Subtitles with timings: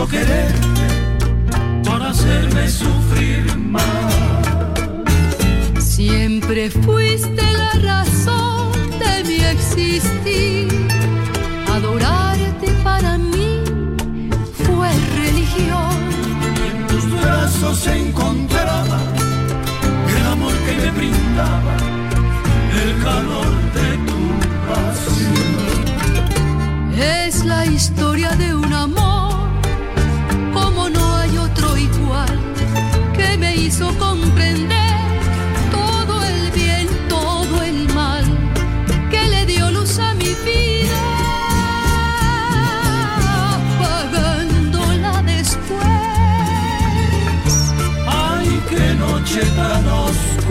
[0.00, 0.79] quiso querer.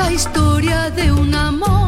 [0.00, 1.79] la historia de un amor.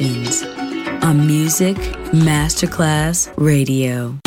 [0.00, 0.42] Of emotions.
[1.04, 1.76] On Music
[2.12, 4.23] Masterclass Radio.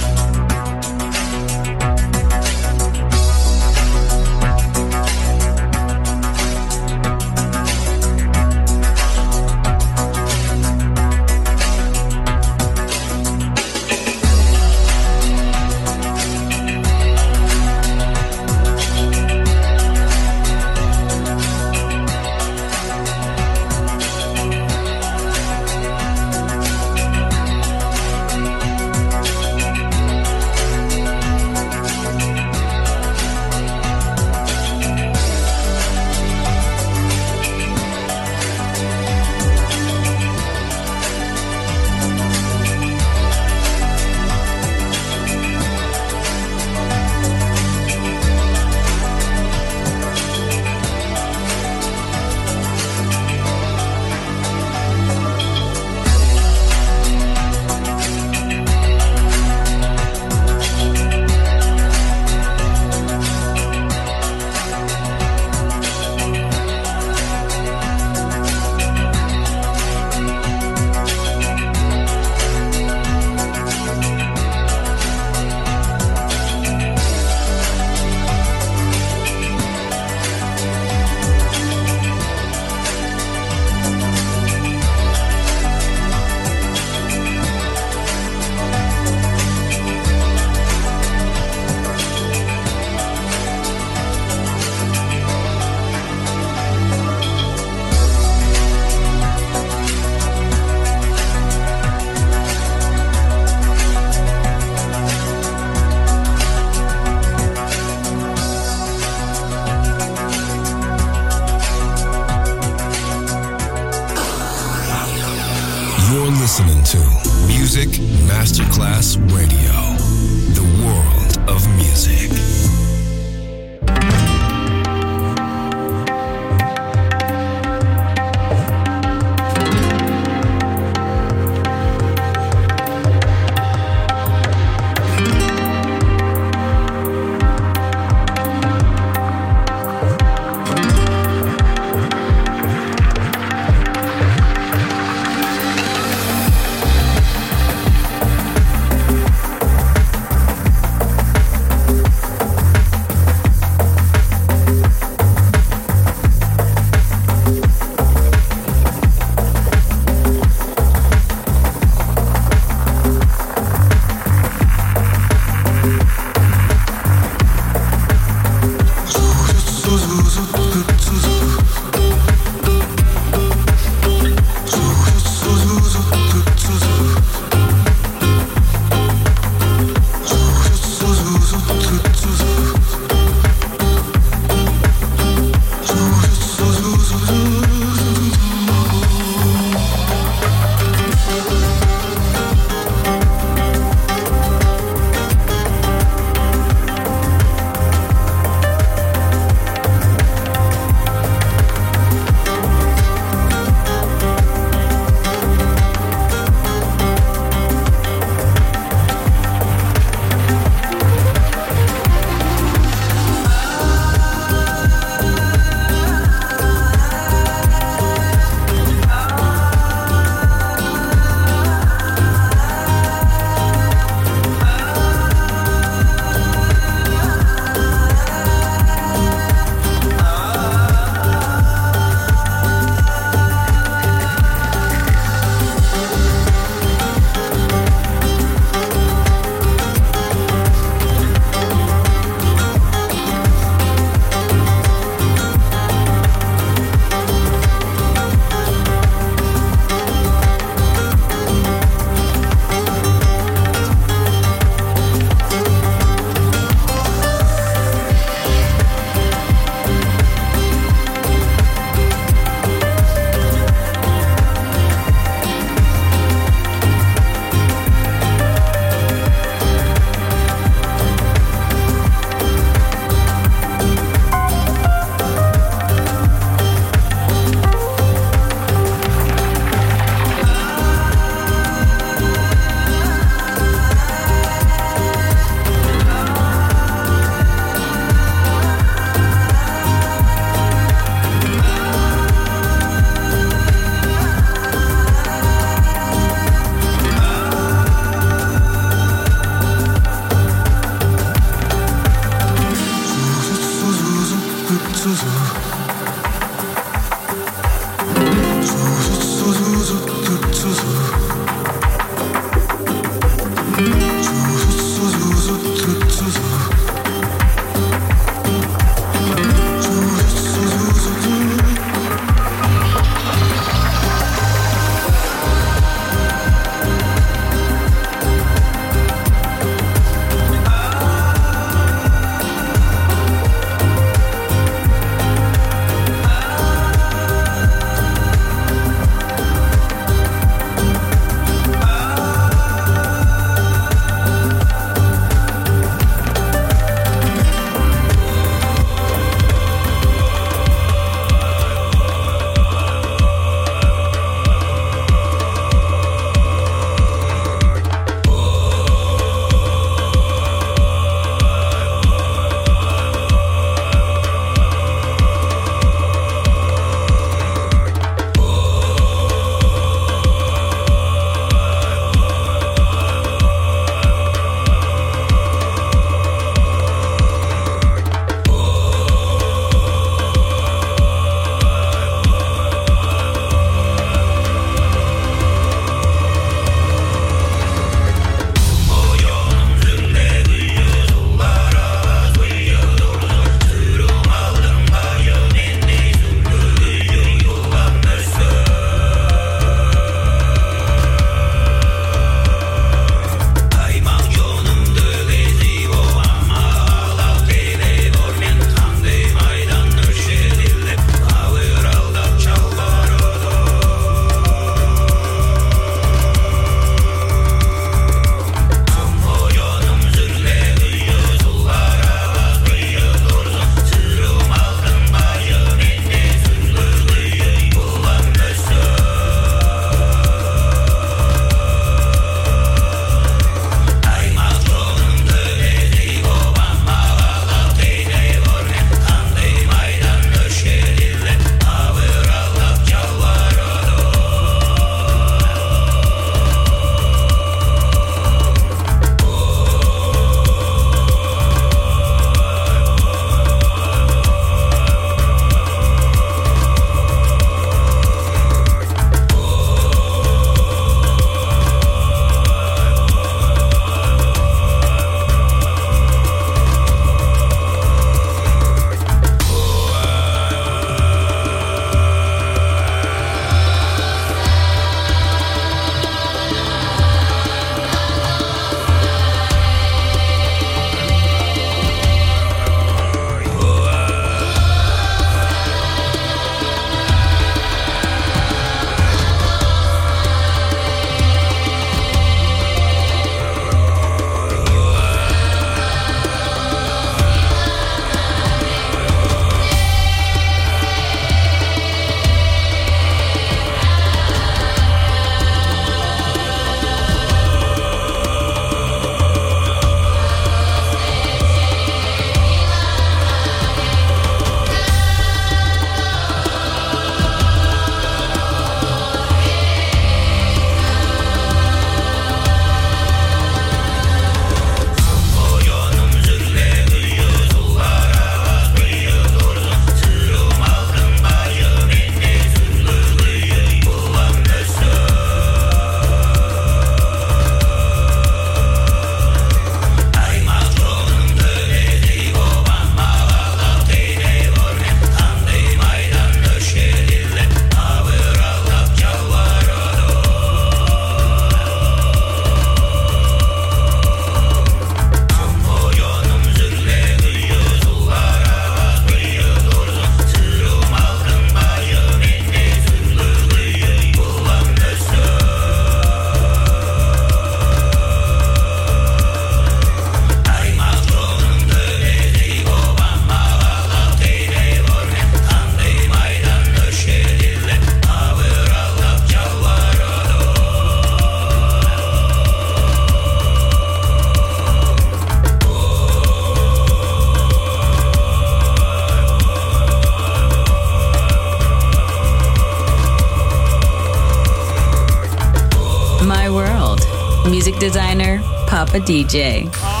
[597.81, 600.00] Designer, Papa DJ.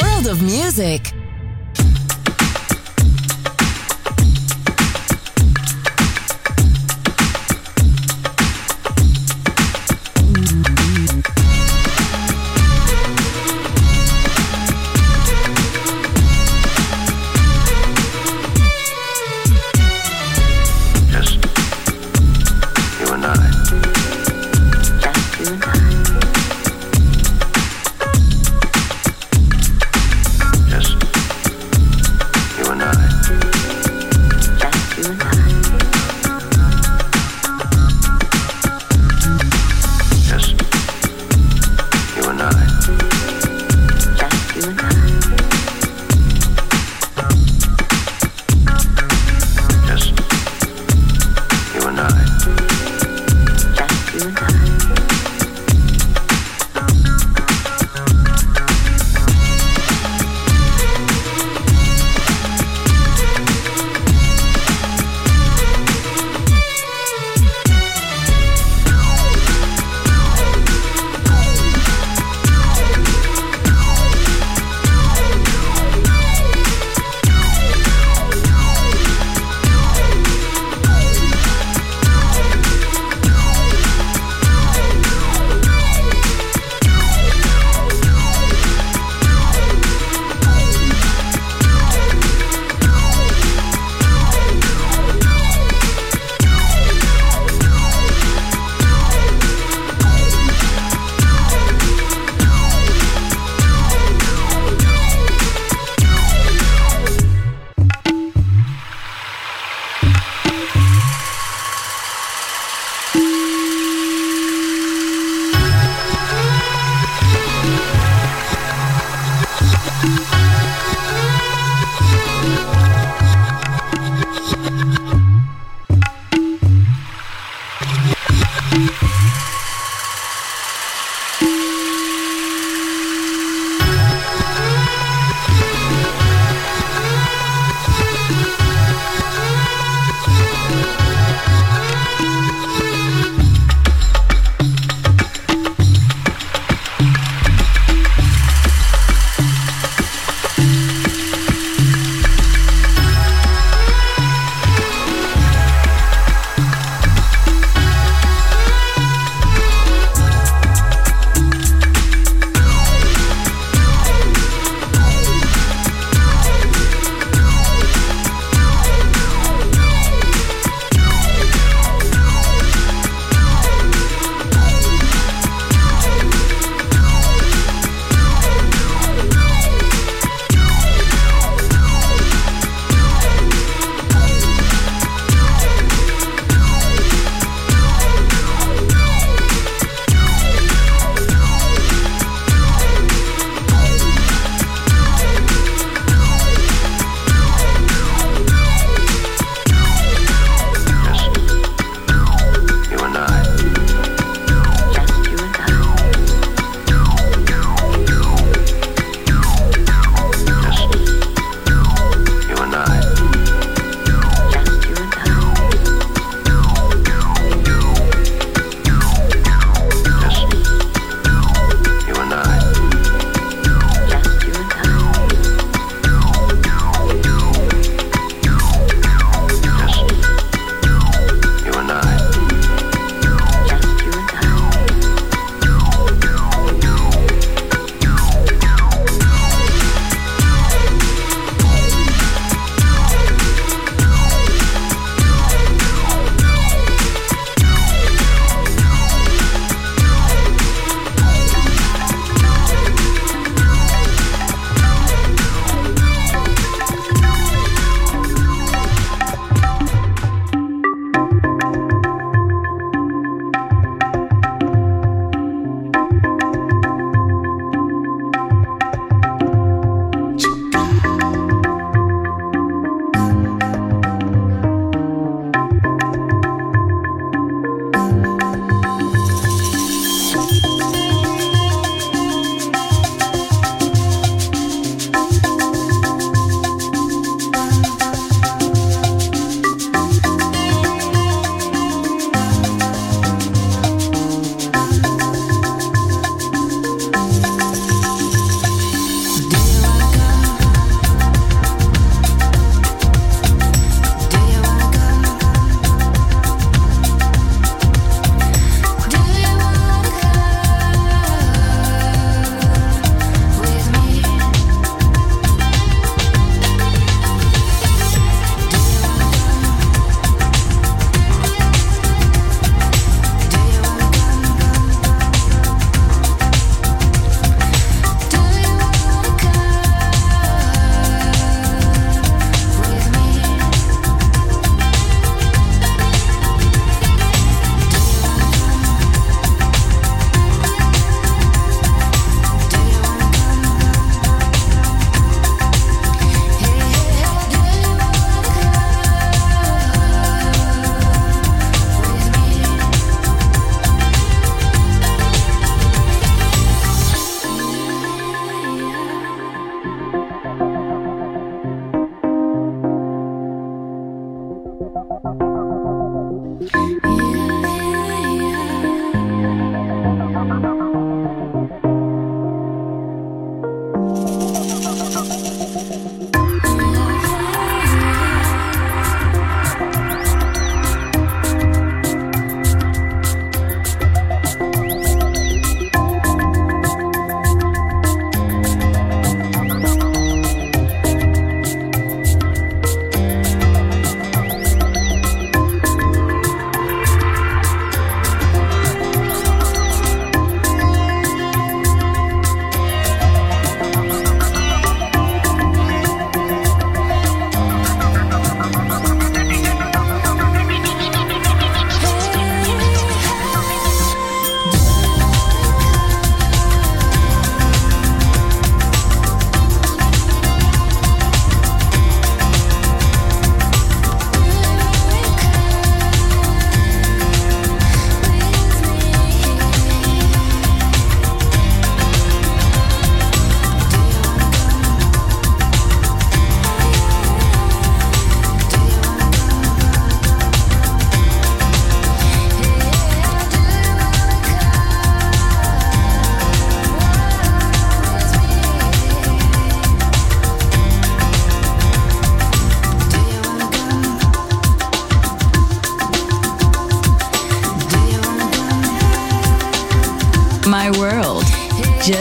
[0.00, 1.21] World of music.